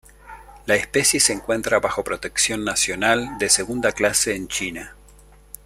La 0.65 0.73
especie 0.73 1.19
se 1.19 1.31
encuentra 1.31 1.79
bajo 1.79 2.03
protección 2.03 2.65
nacional 2.65 3.37
de 3.37 3.49
segunda 3.49 3.91
clase 3.91 4.35
en 4.35 4.47
China. 4.47 4.95